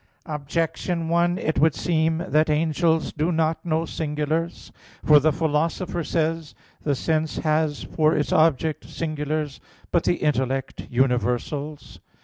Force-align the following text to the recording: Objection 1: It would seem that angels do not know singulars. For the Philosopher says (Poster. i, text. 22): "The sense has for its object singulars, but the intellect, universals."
Objection 0.25 1.09
1: 1.09 1.37
It 1.37 1.59
would 1.59 1.75
seem 1.75 2.23
that 2.27 2.49
angels 2.49 3.13
do 3.13 3.31
not 3.31 3.63
know 3.63 3.85
singulars. 3.85 4.71
For 5.05 5.19
the 5.19 5.31
Philosopher 5.31 6.03
says 6.03 6.55
(Poster. 6.83 7.13
i, 7.13 7.19
text. 7.19 7.35
22): 7.35 7.37
"The 7.37 7.39
sense 7.39 7.43
has 7.45 7.83
for 7.83 8.15
its 8.15 8.31
object 8.33 8.89
singulars, 8.89 9.59
but 9.91 10.05
the 10.05 10.15
intellect, 10.15 10.87
universals." 10.89 11.99